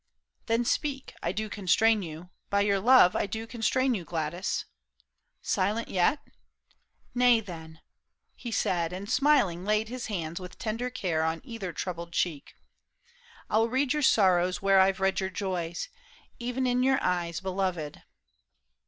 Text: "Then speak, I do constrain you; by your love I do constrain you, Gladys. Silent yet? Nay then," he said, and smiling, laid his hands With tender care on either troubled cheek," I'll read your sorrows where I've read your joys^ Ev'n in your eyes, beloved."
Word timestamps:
"Then 0.47 0.65
speak, 0.65 1.13
I 1.21 1.31
do 1.31 1.47
constrain 1.47 2.01
you; 2.01 2.31
by 2.49 2.61
your 2.61 2.79
love 2.79 3.15
I 3.15 3.27
do 3.27 3.45
constrain 3.45 3.93
you, 3.93 4.03
Gladys. 4.03 4.65
Silent 5.43 5.89
yet? 5.89 6.17
Nay 7.13 7.39
then," 7.39 7.81
he 8.33 8.51
said, 8.51 8.93
and 8.93 9.07
smiling, 9.07 9.63
laid 9.63 9.89
his 9.89 10.07
hands 10.07 10.39
With 10.39 10.57
tender 10.57 10.89
care 10.89 11.21
on 11.23 11.39
either 11.43 11.71
troubled 11.71 12.13
cheek," 12.13 12.55
I'll 13.51 13.69
read 13.69 13.93
your 13.93 14.01
sorrows 14.01 14.59
where 14.59 14.79
I've 14.79 14.99
read 14.99 15.19
your 15.19 15.29
joys^ 15.29 15.89
Ev'n 16.41 16.65
in 16.65 16.81
your 16.81 16.97
eyes, 17.03 17.39
beloved." 17.39 18.01